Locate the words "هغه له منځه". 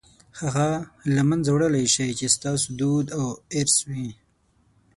0.39-1.49